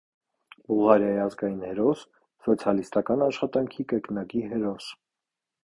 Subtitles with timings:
[0.69, 2.01] Բուլղարիայի ազգային հերոս,
[2.47, 4.93] սոցիալիստական աշխատանքի կրկնակի հերոս։